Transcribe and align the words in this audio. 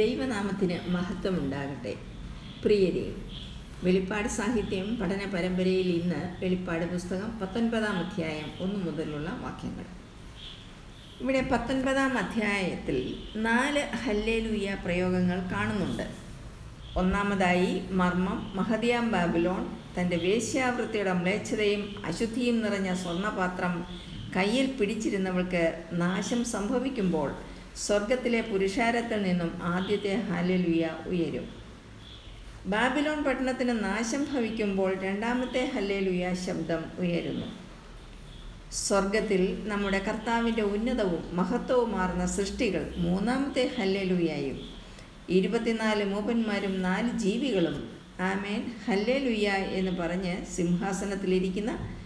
ദൈവനാമത്തിന് 0.00 0.76
മഹത്വമുണ്ടാകട്ടെ. 0.94 1.92
പ്രിയരെ 2.64 3.04
വെളിപ്പാട് 3.84 4.28
സാഹിത്യം 4.36 4.86
പഠന 5.00 5.22
പരമ്പരയിൽ 5.34 5.88
ഇന്ന് 6.00 6.20
വെളിപ്പാട് 6.42 6.84
പുസ്തകം 6.92 7.30
പത്തൊൻപതാം 7.40 7.96
അധ്യായം 8.02 8.48
ഒന്ന് 8.64 8.78
മുതലുള്ള 8.86 9.28
വാക്യങ്ങൾ. 9.44 9.86
ഇവിടെ 11.22 11.40
പത്തൊൻപതാം 11.52 12.12
അധ്യായത്തിൽ 12.18 12.98
നാല് 13.46 13.82
ഹല്ലേലൂയ 14.04 14.76
പ്രയോഗങ്ങൾ 14.84 15.40
കാണുന്നുണ്ട്. 15.54 16.06
ഒന്നാമതായി 16.96 17.72
മർമ്മം 18.00 18.38
മഹദിയാം 18.54 19.08
ബാബിലോൺ 19.10 19.64
തന്റെ 19.98 20.16
വേശ്യാവൃത്തിയുടെ 20.16 21.12
മ്ലേച്ഛതയും 21.12 21.82
അശുദ്ധിയും 22.04 22.58
നിറഞ്ഞ 22.62 22.92
സ്വർണപാത്രം 22.94 23.74
കയ്യിൽ 24.36 24.66
പിടിച്ചിരുന്നവൾക്ക് 24.78 25.64
നാശം 25.92 26.40
സംഭവിക്കുമ്പോൾ 26.54 27.30
സ്വർഗത്തിലെ 27.86 28.40
പുരുഷാരത്തിൽ 28.40 29.22
നിന്നും 29.22 29.60
ആദ്യത്തെ 29.62 30.14
ഹല്ലേലൂയ 30.14 30.88
ഉയരും. 31.06 31.48
ബാബിലോൺ 32.66 33.24
പട്ടണത്തിന് 33.24 33.84
നാശം 33.84 34.26
ഭവിക്കുമ്പോൾ 34.32 35.00
രണ്ടാമത്തെ 35.00 35.70
ഹല്ലേലൂയ 35.74 36.34
ശബ്ദം 36.34 36.84
ഉയരുന്നു. 36.98 37.46
സ്വർഗത്തിൽ 38.72 39.62
നമ്മുടെ 39.68 39.98
കർത്താവിന്റെ 39.98 40.62
ഉന്നതവും 40.62 41.36
മഹത്വവും 41.36 41.36
മഹത്വവുമാർന്ന 41.36 42.26
സൃഷ്ടികൾ 42.26 42.94
മൂന്നാമത്തെ 42.96 43.70
ഹല്ലുയായും 43.78 44.60
ഇരുപത്തിനാല് 45.28 46.04
മൂപ്പന്മാരും 46.04 46.82
നാല് 46.82 47.18
ജീവികളും. 47.18 47.98
ആമേൻ. 48.20 48.72
ഹല്ലേലൂയ 48.86 49.48
എന്ന് 49.48 49.90
പറഞ്ഞ് 49.90 50.46
സിംഹാസനത്തിലിരിക്കുന്ന 50.46 51.96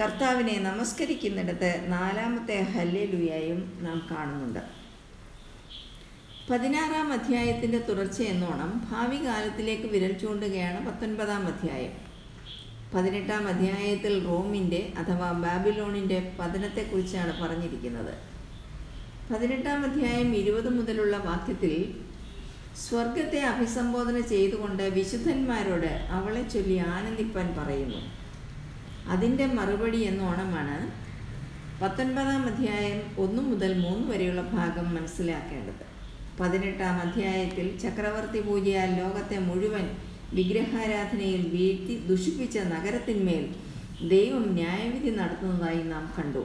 കർത്താവിനെ 0.00 0.58
നമസ്കരിക്കുന്നിടത്ത് 0.58 1.84
നാലാമത്തെ 1.88 2.60
ഹല്ലുയായും 2.60 3.78
നാം 3.82 4.06
കാണുന്നുണ്ട്. 4.10 4.77
പതിനാറാം 6.50 7.12
അധ്യായത്തിന്റെ 7.12 7.78
തുടർച്ചയെന്നോണം 7.78 8.88
ഭാവി 8.90 9.24
കാലത്തിലേക്ക് 9.24 9.82
വിരൽ 9.82 10.12
ചൂണ്ടുകയാണ് 10.12 10.86
പത്തൊൻപതാം 10.86 11.46
അധ്യായം. 11.46 11.90
പതിനെട്ടാം 12.94 13.48
അധ്യായത്തിൽ 13.48 14.24
റോമിന്റെ 14.24 14.92
അഥവാ 14.98 15.32
ബാബിലോണിന്റെ 15.32 16.36
പതനത്തെക്കുറിച്ചാണ് 16.40 17.42
പറഞ്ഞിരിക്കുന്നത്. 17.42 18.14
പതിനെട്ടാം 19.32 19.84
അധ്യായം 19.84 20.36
ഇരുപത് 20.36 20.70
മുതലുള്ള 20.78 21.16
വാക്യത്തിൽ 21.16 21.74
സ്വർഗത്തെ 22.76 23.40
അഭിസംബോധന 23.40 24.20
ചെയ്തുകൊണ്ട് 24.20 24.82
വിശുദ്ധന്മാരോട് 24.82 26.08
അവളെ 26.10 26.48
ചൊല്ലി 26.48 26.76
ആനന്ദിപ്പാൻ 26.76 27.54
പറയുന്നു. 27.58 28.00
അതിന്റെ 29.08 29.46
മറുപടി 29.46 30.00
എന്നോണമാണ് 30.00 30.78
പത്തൊൻപതാം 31.82 32.42
അധ്യായം 32.46 33.02
ഒന്ന് 33.18 33.42
മുതൽ 33.42 33.78
മൂന്ന് 33.78 34.10
വരെയുള്ള 34.10 34.40
ഭാഗം 34.40 34.94
മനസ്സിലാക്കേണ്ടത്. 34.94 35.97
പതിനെട്ടാം 36.40 36.96
അധ്യായത്തിൽ 37.00 37.78
ചക്രവർത്തി 37.82 38.40
പൂജയാൽ 38.40 38.90
ലോകത്തെ 38.98 39.38
മുഴുവൻ 39.38 39.86
വിഗ്രഹാരാധനയിൽ 40.32 41.42
വീഴ്ത്തി 41.54 41.94
ദുഷിപ്പിച്ച 42.08 42.58
നഗരത്തിന്മേൽ 42.58 43.44
ദൈവം 44.08 44.44
ന്യായവിധി 44.54 45.10
നടത്തുന്നതായി 45.16 45.82
നാം 45.82 46.14
കണ്ടു. 46.18 46.42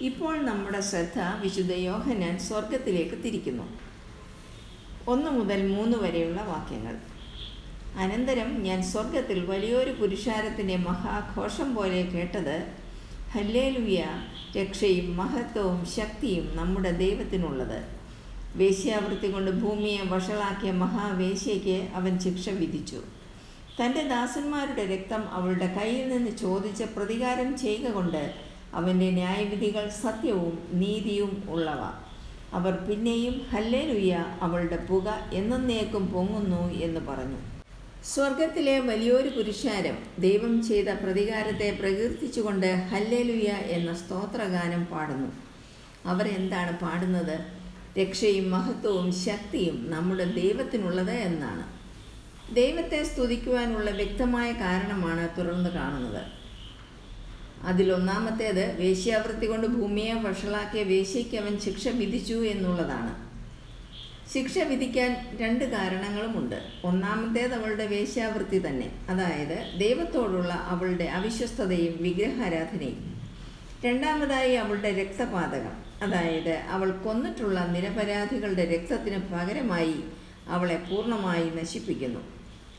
ഇപ്പോൾ 0.00 0.34
നമ്മുടെ 0.42 0.80
ശ്രദ്ധ 0.80 1.18
വിശുദ്ധ 1.42 1.72
യോഹനാൻ 1.72 2.38
സ്വർഗത്തിലേക്ക് 2.38 3.16
തിരിക്കുന്നു. 3.24 3.66
ഒന്ന് 5.08 5.30
മുതൽ 5.30 5.60
മൂന്ന് 5.66 5.98
വരെയുള്ള 5.98 6.40
വാക്യങ്ങൾ. 6.42 6.94
അനന്തരം 7.98 8.62
ഞാൻ 8.62 8.82
സ്വർഗത്തിൽ 8.82 9.44
വലിയൊരു 9.46 9.90
പുരുഷാരത്തിന്റെ 9.90 10.76
മഹാഘോഷം 10.76 11.74
പോലെ 11.74 12.02
കേട്ടത് 12.14 12.56
ഹല്ലേലുയ 13.34 14.02
രക്ഷയും 14.56 15.16
മഹത്വവും 15.16 15.86
ശക്തിയും 15.86 16.56
നമ്മുടെ 16.56 16.90
ദൈവത്തിനുള്ളത്. 16.90 18.03
വേശ്യാവൃത്തി 18.56 19.30
കൊണ്ട് 19.30 19.50
ഭൂമിയെ 19.50 20.02
വഷളാക്കിയ 20.02 20.72
മഹാവേശ്യയ്ക്ക് 20.72 21.88
അവൻ 21.94 22.18
ശിക്ഷ 22.18 22.48
വിധിച്ചു. 22.48 23.00
തന്റെ 23.78 24.02
ദാസന്മാരുടെ 24.02 24.84
രക്തം 24.86 25.22
അവളുടെ 25.28 25.68
കയ്യിൽ 25.78 26.08
നിന്ന് 26.08 26.30
ചോദിച്ച് 26.36 26.84
പ്രതികാരം 26.84 27.58
ചെയ്യുക 27.58 27.90
കൊണ്ട് 27.90 28.34
അവന്റെ 28.74 29.10
ന്യായവിധികൾ 29.10 29.88
സത്യവും 30.02 30.54
നീതിയും 30.72 31.32
ഉള്ളവ. 31.48 31.82
അവർ 32.52 32.72
പിന്നെയും 32.72 33.34
ഹല്ലേലുയ്യ 33.52 34.14
അവളുടെ 34.40 34.76
പുക 34.76 35.08
എന്നേക്കും 35.32 36.06
പൊങ്ങുന്നു 36.06 36.62
എന്ന് 36.86 37.00
പറഞ്ഞു. 37.00 37.40
സ്വർഗത്തിലെ 38.04 38.80
വലിയൊരു 38.80 39.28
പുരുഷാരം 39.28 39.98
ദൈവം 40.18 40.54
ചെയ്ത 40.62 40.88
പ്രതികാരത്തെ 40.88 41.76
പ്രകീർത്തിച്ചുകൊണ്ട് 41.80 42.66
ഹല്ലേലുയ്യ 42.92 43.52
എന്ന 43.76 43.94
സ്തോത്രഗാനം 43.94 44.84
പാടുന്നു. 44.84 45.30
അവരെന്താണ് 46.06 46.78
പാടുന്നത്? 46.78 47.63
രക്ഷയും 48.00 48.50
മഹത്വവും 48.50 49.14
ശക്തിയും 49.14 49.90
നമ്മുടെ 49.90 50.24
ദൈവത്തിനുള്ളത് 50.24 51.10
എന്നാണ്. 51.10 51.74
ദൈവത്തെ 52.54 53.04
സ്തുതിക്കുവാനുള്ള 53.04 53.90
വ്യക്തമായ 53.90 54.52
കാരണമാണ് 54.52 55.28
തുടർന്ന് 55.38 55.70
കാണുന്നത്. 55.70 56.22
അതിലൊന്നാമത്തേത് 57.62 58.80
വേശ്യാവൃത്തി 58.80 59.46
കൊണ്ട് 59.46 59.66
ഭൂമിയെ 59.66 60.14
വഷളാക്കിയ 60.14 60.82
വേശ്യയ്ക്ക് 60.82 61.36
അവൻ 61.36 61.58
ശിക്ഷ 61.58 61.88
വിധിച്ചു 61.88 62.34
എന്നുള്ളതാണ്. 62.34 63.24
ശിക്ഷ 64.34 64.58
വിധിക്കാൻ 64.58 65.38
രണ്ട് 65.40 65.64
കാരണങ്ങളുമുണ്ട്. 65.64 66.62
ഒന്നാമത്തേത് 66.84 67.54
അവളുടെ 67.54 67.86
വേശ്യാവൃത്തി 67.86 68.66
തന്നെ. 68.66 68.92
അതായത് 69.08 69.80
ദൈവത്തോടുള്ള 69.80 70.54
അവളുടെ 70.54 71.04
അവിശ്വസ്തതയും 71.04 71.94
വിഗ്രഹാരാധനയും. 72.00 73.20
രണ്ടാമതായി 73.84 74.54
അവളുടെ 74.54 74.90
രക്തപാതകം. 75.02 75.93
അതായത് 76.04 76.54
അവൾ 76.74 76.90
കൊന്നിട്ടുള്ള 77.04 77.58
നിരപരാധികളുടെ 77.74 78.64
രക്തത്തിന് 78.74 79.18
പകരമായി 79.32 79.98
അവളെ 80.48 80.78
പൂർണമായി 80.88 81.46
നശിപ്പിക്കുന്നു. 81.58 82.22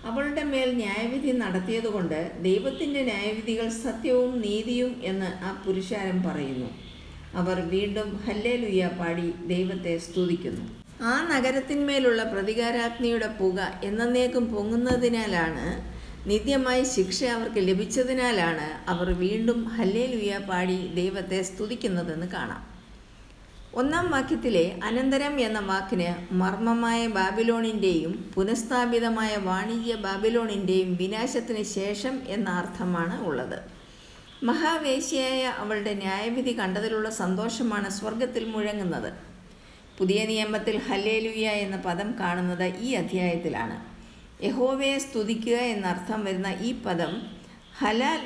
അവളുടെ 0.10 0.44
മേൽ 0.44 0.70
ന്യായവിധി 0.76 1.32
നടത്തിയതുകൊണ്ട് 1.32 2.20
ദൈവത്തിന്റെ 2.42 3.02
ന്യായവിധികൾ 3.02 3.68
സത്യവും 3.84 4.34
നീതിയും 4.42 4.92
എന്ന് 5.04 5.30
ആ 5.44 5.52
പുരുഷാരം 5.66 6.18
പറയുന്നു. 6.24 6.70
അവർ 7.36 7.60
വീണ്ടും 7.74 8.10
ഹല്ലേലുയ്യ 8.26 8.90
പാടി 9.00 9.28
ദൈവത്തെ 9.54 9.98
സ്തുതിക്കുന്നു. 9.98 10.66
ആ 11.02 11.14
നഗരത്തിന്മേലുള്ള 11.32 12.24
പ്രതികാരാഗ്നിയുടെ 12.24 13.30
പുക 13.40 13.60
എന്നേക്കും 13.84 14.46
പൊങ്ങുന്നതിനാലാണ് 14.54 15.66
നിത്യമായി 16.30 16.84
ശിക്ഷ 16.84 17.24
അവർക്ക് 17.24 17.62
ലഭിച്ചതിനാലാണ് 17.70 18.68
അവർ 18.92 19.10
വീണ്ടും 19.24 19.60
ഹല്ലേലുയ്യ 19.76 20.38
പാടി 20.50 20.78
ദൈവത്തെ 21.02 21.42
സ്തുതിക്കുന്നതെന്ന് 21.42 22.28
കാണാം. 22.28 22.75
ഒന്നാം 23.80 24.12
വാക്യത്തിലെ 24.12 24.80
അനന്തരം 24.84 25.40
എന്ന 25.40 25.60
വാക്കിന് 25.60 26.34
മർമ്മമായ 26.34 27.08
ബാബിലോണിന്റെയും 27.08 28.32
പുനഃസ്ഥാപിതമായ 28.36 29.36
വാണിജ്യ 29.36 29.96
ബാബിലോണിന്റെയും 29.96 30.96
വിനാശത്തിന് 30.96 31.64
ശേഷം 31.64 32.22
എന്ന 32.28 32.50
അർത്ഥമാണ് 32.50 33.28
ഉള്ളത്. 33.28 33.58
മഹാവേശിയായ 34.44 35.44
അവളുടെ 35.44 35.94
ന്യായവിധി 35.94 36.60
കണ്ടതിലുള്ള 36.60 37.10
സന്തോഷമാണ് 37.10 37.90
സ്വർഗത്തിൽ 37.90 38.46
മുഴങ്ങുന്നത്. 38.46 39.14
പുതിയ 39.98 40.26
നിയമത്തിൽ 40.26 40.78
ഹല്ലേലുയ 40.78 41.50
എന്ന 41.50 41.78
പദം 41.78 42.16
കാണുന്നത് 42.20 42.64
ഈ 42.64 42.94
അധ്യായത്തിലാണ്. 42.94 43.86
യഹോവയെ 44.44 44.98
സ്തുതിക്കുക 44.98 45.58
എന്നർത്ഥം 45.58 46.26
വരുന്ന 46.26 46.48
ഈ 46.62 46.82
പദം 46.82 47.22
ഹലാൽ 47.78 48.22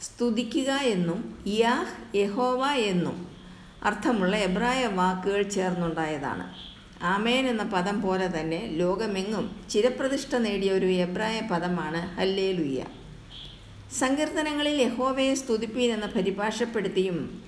സ്തുതിക്കുക 0.00 0.72
എന്നും 0.72 1.38
യാഹ് 1.46 2.16
യഹോവ 2.16 2.72
എന്നും 2.72 3.27
അർത്ഥമുള്ള 3.82 4.36
എബ്രായ 4.36 4.86
വാക്കുകൾ 4.86 5.42
ചേർന്നുണ്ടായതാണ്. 5.42 6.54
ആമേൻ 7.04 7.46
എന്ന 7.46 7.62
പദം 7.62 8.02
പോലെ 8.02 8.40
തന്നെ 8.40 8.66
ലോകമെങ്ങും 8.66 9.56
ചിരപ്രതിഷ്ഠ 9.70 10.36
നേടിയ 10.36 10.72
ഒരു 10.72 10.86
എബ്രായ 10.86 11.40
പദമാണ് 11.40 12.16
ഹല്ലേലുയ്യ 12.16 12.84
സങ്കീർത്തനങ്ങളിൽ 13.98 14.82
യഹോവയെ 14.82 15.34
സ്തുതിപ്പീൻ 15.34 15.92
എന്ന് 15.92 16.06
പരിഭാഷപ്പെടുത്തിയും 16.06 17.42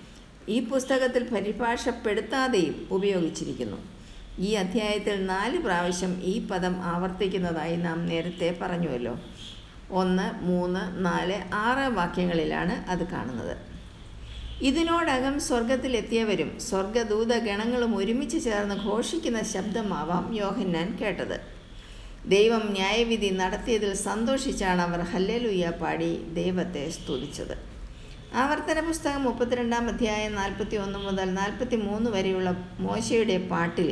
ഈ 0.48 0.60
പുസ്തകത്തിൽ 0.60 1.28
പരിഭാഷപ്പെടുത്താതെയും 1.28 2.88
ഉപയോഗിച്ചിരിക്കുന്നു. 2.90 3.76
ഈ 4.38 4.52
അധ്യായത്തിൽ 4.52 5.26
നാല് 5.26 5.58
പ്രാവശ്യം 5.58 6.22
ഈ 6.22 6.46
പദം 6.46 6.76
ആവർത്തിക്കുന്നതായി 6.82 7.76
നാം 7.76 8.06
നേരത്തെ 8.06 8.58
പറഞ്ഞുവല്ലോ. 8.62 9.20
ഒന്ന് 9.90 10.44
മൂന്ന് 10.44 11.05
നാല് 11.05 11.55
ആറ് 11.55 11.93
വാക്യങ്ങളിലാണ് 11.93 12.90
അത് 12.90 13.08
കാണുന്നത്. 13.08 13.69
ഇതിനോടകം 14.68 15.34
സ്വർഗത്തിലെത്തിയവരും 15.46 16.50
സ്വർഗദൂത 16.68 17.32
ഗണങ്ങളും 17.46 17.92
ഒരുമിച്ച് 17.98 18.38
ചേർന്ന് 18.46 18.76
ഘോഷിക്കുന്ന 18.86 19.40
ശബ്ദമാവാം 19.52 20.24
യോഹന്നാൻ 20.40 20.88
കേട്ടത്. 21.00 21.36
ദൈവം 22.34 22.64
ന്യായവിധി 22.76 23.30
നടത്തിയതിൽ 23.38 23.92
സന്തോഷിച്ചാണ് 24.08 24.82
അവർ 24.86 25.00
ഹല്ലലുയ്യ 25.12 25.68
പാടി 25.82 26.10
ദൈവത്തെ 26.40 26.82
സ്തുതിച്ചത്. 26.96 27.54
ആവർത്തന 28.42 28.80
പുസ്തകം 28.88 29.22
മുപ്പത്തിരണ്ടാം 29.28 29.86
അധ്യായം 29.92 30.34
നാൽപ്പത്തി 30.40 30.76
ഒന്ന് 30.82 30.98
മുതൽ 31.06 31.28
നാൽപ്പത്തി 31.38 31.76
മൂന്ന് 31.86 32.10
വരെയുള്ള 32.16 32.50
മോശയുടെ 32.86 33.38
പാട്ടിൽ 33.52 33.90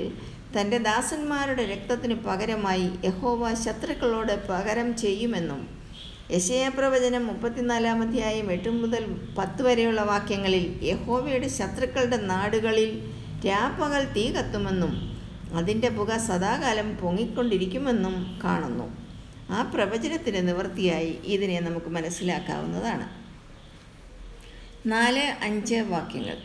തന്റെ 0.56 0.78
ദാസന്മാരുടെ 0.90 1.64
രക്തത്തിന് 1.72 2.16
പകരമായി 2.28 2.86
യഹോവ 3.08 3.50
ശത്രുക്കളോട് 3.64 4.34
പകരം 4.50 4.90
ചെയ്യുമെന്നും 5.02 5.62
യശയപ്രവചനം 6.30 7.26
മുപ്പത്തിനാലാം 7.26 8.02
അധ്യായം 8.02 8.52
എട്ട് 8.52 8.69
മുതൽ 8.69 9.04
പത്ത് 9.38 9.62
വരെയുള്ള 9.62 10.02
വാക്യങ്ങളിൽ 10.02 10.80
യഹോവയുടെ 10.82 11.48
ശത്രുക്കളുടെ 11.48 12.16
നാടുകളിൽ 12.16 12.90
രാപ്പകൽ 13.46 14.12
തീ 14.12 14.32
കത്തുമെന്നും 14.32 14.92
അതിന്റെ 15.54 15.88
പുക 15.88 16.16
സദാകാലം 16.16 16.96
പൊങ്ങിക്കൊണ്ടിരിക്കുമെന്നും 16.96 18.40
കാണുന്നു. 18.44 18.96
ആ 19.50 19.62
പ്രവചനത്തിന് 19.62 20.48
നിവൃത്തിയായി 20.48 21.19
ഇതിനെ 21.25 21.60
നമുക്ക് 21.60 21.86
മനസ്സിലാക്കാവുന്നതാണ്. 21.86 23.06
നാല് 24.88 25.44
അഞ്ച് 25.44 25.75
വാക്യങ്ങൾ. 25.75 26.36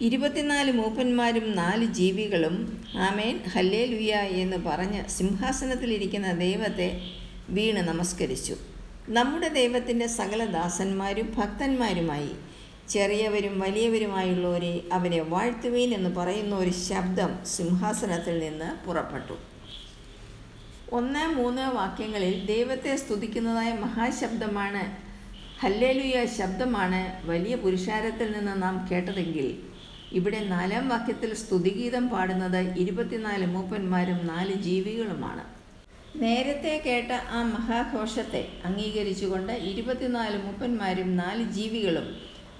ഇരുപത്തിനാല് 0.00 0.72
മൂപ്പന്മാരും 0.72 1.56
നാല് 1.56 1.84
ജീവികളും 1.84 2.84
ആമേൻ 2.96 3.40
ഹല്ലേ 3.44 3.84
ലുയ 3.84 4.14
എന്ന് 4.14 4.56
പറഞ്ഞ് 4.56 5.08
സിംഹാസനത്തിലിരിക്കുന്ന 5.08 6.32
ദൈവത്തെ 6.32 7.00
വീണ് 7.48 7.76
നമസ്കരിച്ചു. 7.76 8.56
നമ്മുടെ 9.08 9.48
ദൈവത്തിന്റെ 9.48 10.06
സകല 10.06 10.44
ദാസന്മാരും 10.44 11.34
ഭക്തന്മാരുമായി 11.36 12.30
ചെറിയവരും 12.88 13.60
വലിയവരുമായുള്ളവരെ 13.60 14.84
അവനെ 14.92 15.20
വാഴ്ത്തുവീൻ 15.20 15.94
എന്ന് 15.94 16.10
പറയുന്ന 16.10 16.56
ഒരു 16.56 16.70
ശബ്ദം 16.70 17.44
സിംഹാസനത്തിൽ 17.46 18.38
നിന്ന് 18.38 18.86
പുറപ്പെട്ടു. 18.86 19.36
ഒന്ന് 20.92 21.28
മൂന്ന് 21.28 21.62
വാക്യങ്ങളിൽ 21.62 22.46
ദൈവത്തെ 22.46 22.96
സ്തുതിക്കുന്നതായ 22.96 23.72
മഹാശബ്ദമാണ് 23.72 24.96
ഹല്ലേലുയ 25.60 26.24
ശബ്ദമാണ് 26.24 27.26
വലിയ 27.26 27.56
പുരുഷാരത്തിൽ 27.56 28.32
നിന്ന് 28.32 28.62
നാം 28.62 28.88
കേട്ടതെങ്കിൽ 28.90 29.62
ഇവിടെ 30.12 30.40
നാലാം 30.44 30.88
വാക്യത്തിൽ 30.88 31.34
സ്തുതിഗീതം 31.34 32.08
പാടുന്നത് 32.08 32.78
ഇരുപത്തിനാല് 32.78 33.46
മൂപ്പന്മാരും 33.46 34.26
നാല് 34.26 34.54
ജീവികളുമാണ്. 34.54 35.55
നേരത്തെ 36.22 36.82
കേട്ട 36.86 37.12
ആ 37.12 37.42
മഹാഘോഷത്തെ 37.42 38.48
അംഗീകരിച്ചുകൊണ്ട് 38.64 39.52
ഇരുപത്തിനാല് 39.52 40.38
മുപ്പന്മാരും 40.46 41.16
നാല് 41.16 41.44
ജീവികളും 41.56 42.06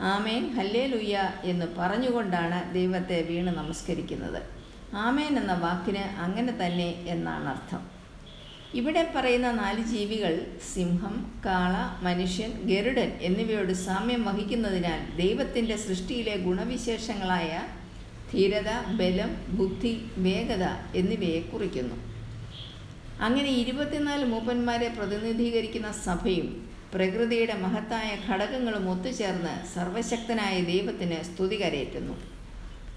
ആമേൻ 0.00 0.42
ഹല്ലേലുയ്യ 0.56 1.18
എന്ന് 1.44 1.66
പറഞ്ഞുകൊണ്ടാണ് 1.78 2.58
ദൈവത്തെ 2.74 3.18
വീണ് 3.28 3.52
നമസ്കരിക്കുന്നത്. 3.58 4.40
ആമേൻ 5.04 5.32
എന്ന 5.38 5.52
വാക്കിന് 5.52 6.04
അങ്ങനെ 6.24 6.52
തന്നെ 6.62 6.88
എന്നാണ് 7.14 7.48
അർത്ഥം. 7.48 7.82
ഇവിടെ 8.74 9.12
പറയുന്ന 9.14 9.52
നാല് 9.52 9.82
ജീവികൾ 9.92 10.34
സിംഹം 10.74 11.14
കാള 11.46 11.74
മനുഷ്യൻ 12.06 12.50
ഗരുഡൻ 12.70 13.12
എന്നിവയോട് 13.28 13.72
സാമ്യം 13.72 14.24
വഹിക്കുന്നതിനാൽ 14.24 15.00
ദൈവത്തിന്റെ 15.16 15.76
സൃഷ്ടിയിലെ 15.76 16.36
ഗുണവിശേഷങ്ങളായ 16.36 17.62
ധീരത 18.32 18.70
ബലം 19.00 19.32
ബുദ്ധി 19.58 19.94
വേഗത 20.16 20.64
എന്നിവയെ 20.94 21.40
കുറിക്കുന്നു. 21.40 22.15
അങ്ങനെ 23.20 23.48
ഇരുപത്തിനാല് 23.48 24.24
മൂപ്പന്മാരെ 24.24 24.88
പ്രതിനിധീകരിക്കുന്ന 24.88 25.92
സഭയും 25.92 26.70
പ്രകൃതിയുടെ 26.94 27.54
മഹത്തായ 27.54 28.16
ഘടകങ്ങളും 28.28 28.90
ഒത്തുചേർന്ന് 28.90 29.74
സർവശക്തനായ 29.74 30.60
ദൈവത്തിന് 30.60 31.22
സ്തുതി 31.22 31.62
കരയേറ്റുന്നു. 31.62 32.14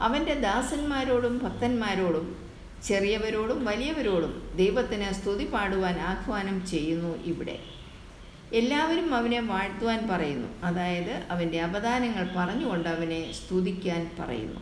അവന്റെ 0.01 0.33
ദാസന്മാരോടും 0.33 1.38
ഭക്തന്മാരോടും 1.38 2.50
ചെറിയവരോടും 2.83 3.66
വലിയവരോടും 3.66 4.51
ദൈവത്തിന് 4.56 5.13
സ്തുതി 5.13 5.45
പാടുവാൻ 5.45 6.00
ആഹ്വാനം 6.00 6.68
ചെയ്യുന്നു 6.68 7.24
ഇവിടെ. 7.24 7.60
എല്ലാവരും 8.54 9.16
അവനെ 9.16 9.39
വാഴ്ത്തുവാൻ 9.39 10.07
പറയുന്നു. 10.07 10.48
അതായത് 10.63 11.24
അവന്റെ 11.30 11.62
അവദാനങ്ങൾ 11.62 12.30
പറഞ്ഞുകൊണ്ട് 12.36 12.89
അവനെ 12.89 13.31
സ്തുതിക്കാൻ 13.31 14.12
പറയുന്നു. 14.19 14.60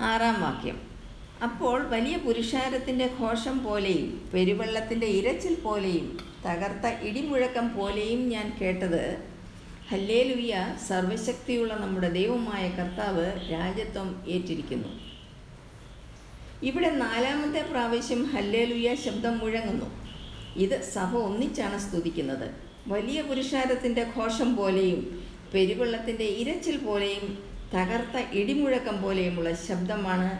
ആറാം 0.00 0.42
വാക്യം. 0.42 0.89
അപ്പോൾ 1.46 1.76
വലിയ 1.92 2.16
പുരുഷാരത്തിന്റെ 2.24 3.10
ഘോഷം 3.20 3.56
പോലെയും 3.66 4.08
പെരുവെള്ളത്തിന്റെ 4.32 5.06
ഇരച്ചിൽ 5.18 5.54
പോലെയും 5.66 6.06
തകർത്ത 6.46 6.86
ഇടിമുഴക്കം 7.08 7.66
പോലെയും 7.76 8.28
ഞാൻ 8.28 8.46
കേട്ടത്. 8.60 9.02
ഹല്ലേലുയ്യ 9.90 10.54
സർവശക്തിയുള്ള 10.88 11.72
നമ്മുടെ 11.74 12.10
ദൈവമായ 12.18 12.64
കർത്താവ് 12.78 13.24
രാജ്യത്വം 13.52 14.08
ഏറ്റിരിക്കുന്നു. 14.34 14.90
ഇവിടെ 16.68 16.90
നാലാമത്തെ 17.04 17.62
പ്രാവശ്യം 17.70 18.22
ഹല്ലേലുയ്യ 18.34 18.94
ശബ്ദം 19.06 19.34
മുഴങ്ങുന്നു. 19.38 19.88
ഇത് 20.64 20.76
സഭ 20.94 21.12
ഒന്നിച്ചാണ് 21.28 21.78
സ്തുതിക്കുന്നത്. 21.86 22.46
വലിയ 22.94 23.20
പുരുഷാരത്തിന്റെ 23.22 24.06
ഘോഷം 24.16 24.56
പോലെയും 24.56 25.00
പെരുവെള്ളത്തിന്റെ 25.52 26.26
ഇരച്ചിൽ 26.42 26.76
പോലെയും 26.86 27.26
തകർത്ത 27.74 28.16
ഇടിമുഴക്കം 28.40 28.96
പോലെയുമുള്ള 29.02 29.50
ശബ്ദമാണ് 29.68 30.30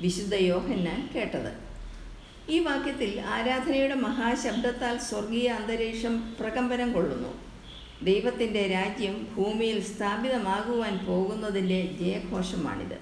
വിശുദ്ധ 0.00 0.34
യോഹന്നാൻ 0.34 1.10
കേട്ടത്. 1.14 1.72
ഈ 2.48 2.58
വാക്യത്തിൽ 2.58 3.20
ആരാധനയുടെ 3.20 3.94
മഹാശബ്ദത്താൽ 3.94 4.98
സ്വർഗീയ 4.98 5.48
അന്തരീക്ഷം 5.48 6.36
പ്രകമ്പനം 6.40 6.92
കൊള്ളുന്നു. 6.92 7.28
ദൈവത്തിന്റെ 8.04 8.66
രാജ്യം 8.66 9.28
ഭൂമിയിൽ 9.36 9.82
സ്ഥാപിതമാകുവാൻ 9.82 11.06
പോകുന്നതിന്റെ 11.06 11.90
ജയഘോഷമാണിത്. 12.00 12.98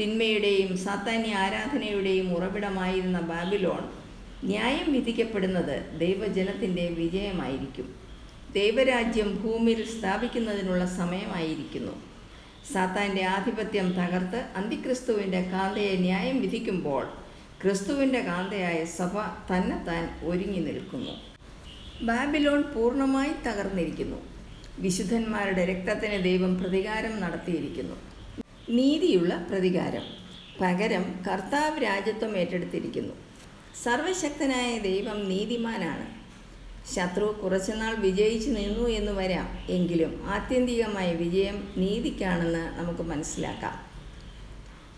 തിന്മയുടെയും 0.00 0.78
സാത്താന്യ 0.78 1.34
ആരാധനയുടെയും 1.34 2.36
ഉറവിടമായിരുന്ന 2.36 3.20
ബാബിലോൺ 3.20 3.90
ന്യായം 4.44 4.92
വിധിക്കപ്പെടുന്നത് 4.92 6.00
ദൈവജനത്തിന്റെ 6.00 6.88
വിജയമായിരിക്കും. 6.88 7.94
ദൈവരാജ്യം 8.52 9.42
ഭൂമിയിൽ 9.42 9.86
സ്ഥാപിക്കുന്നതിനുള്ള 9.86 10.86
സമയമായിരിക്കുന്നു. 10.86 12.15
സാത്താന്റെ 12.72 13.24
ആധിപത്യം 13.24 13.92
തകർത്ത് 13.92 14.44
അന്തിക്രിസ്തുവിന്റെ 14.56 15.40
കാന്തയെ 15.40 15.96
ന്യായം 15.96 16.40
വിധിക്കുമ്പോൾ 16.40 17.04
ക്രിസ്തുവിന്റെ 17.62 18.20
കാന്തയായ 18.20 18.84
സഭ 18.84 19.12
തന്നെത്താൻ 19.50 20.20
ഒരുങ്ങി 20.22 20.58
നിൽക്കുന്നു. 20.58 21.10
ബാബിലോൺ 22.02 22.62
പൂർണമായി 22.62 23.30
തകർന്നിരിക്കുന്നു. 23.46 24.16
വിശുദ്ധന്മാരുടെ 24.78 25.64
രക്തത്തിന് 25.64 26.24
ദൈവം 26.24 26.58
പ്രതികാരം 26.58 27.20
നടത്തിയിരിക്കുന്നു. 27.20 27.96
നീതിയുള്ള 28.68 29.46
പ്രതികാരം. 29.50 30.02
പകരം 30.60 31.24
കർത്താവ് 31.28 31.82
രാജ്യത്വം 31.82 32.36
ഏറ്റെടുത്തിരിക്കുന്നു. 32.36 33.14
സർവശക്തനായ 33.84 34.78
ദൈവം 34.78 35.28
നീതിമാനാണ്. 35.28 36.15
ശത്രു 36.94 37.40
കുറച്ചുനാൾ 37.42 37.94
വിജയിച്ചു 37.94 38.50
നിന്നു 38.50 38.88
എന്ന് 38.88 39.12
വരാം. 39.12 39.58
എങ്കിലും 39.68 40.22
ആത്യന്തികമായ 40.24 41.12
വിജയം 41.12 41.68
നീതിക്കാണെന്ന് 41.76 42.78
നമുക്ക് 42.78 43.02
മനസ്സിലാക്കാം. 43.02 43.86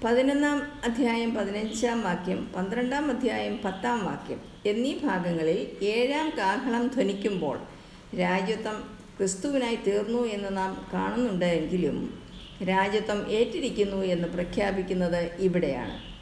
പതിനൊന്നാം 0.04 0.62
അധ്യായം 0.84 1.34
പതിനഞ്ചാം 1.34 2.02
വാക്യം 2.02 2.52
പന്ത്രണ്ടാം 2.56 3.10
അധ്യായം 3.10 3.60
പത്താം 3.64 4.04
വാക്യം 4.04 4.40
എന്നീ 4.66 4.94
ഭാഗങ്ങളിൽ 5.04 5.84
ഏഴാം 5.84 6.32
കാഹളം 6.38 6.86
ധ്വനിക്കുമ്പോൾ 6.86 7.58
രാജ്യത്വം 8.18 8.98
ക്രിസ്തുവിനായി 9.18 9.74
തീർന്നു 9.74 10.26
എന്ന് 10.26 10.56
നാം 10.56 10.86
കാണുന്നുണ്ട് 10.94 11.44
എങ്കിലും 11.44 12.18
രാജ്യത്വം 12.68 13.30
ഏറ്റിരിക്കുന്നു 13.30 13.96
എന്ന് 13.96 14.28
പ്രഖ്യാപിക്കുന്നത് 14.28 15.30
ഇവിടെയാണ്. 15.38 16.18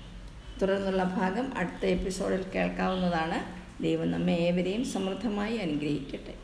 തുടർന്നുള്ള 0.61 1.03
ഭാഗം 1.03 1.53
അടുത്ത 1.57 1.87
എപ്പിസോഡിൽ 1.87 2.43
കേൾക്കാവുന്നതാണ്. 2.55 3.66
ദൈവം 3.81 4.11
നമ്മെ 4.11 4.35
ഏവരെയും 4.35 4.85
സമൃദ്ധമായി 4.85 5.57
അനുഗ്രഹിക്കട്ടെ. 5.57 6.35